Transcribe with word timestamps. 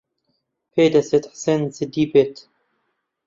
پێدەچێت 0.73 1.25
حسێن 1.31 1.61
جددی 1.75 2.05
بێت. 2.11 2.35